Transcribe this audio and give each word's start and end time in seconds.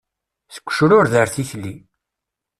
Seg 0.53 0.65
ucrured 0.67 1.13
ar 1.21 1.29
tikli. 1.33 1.73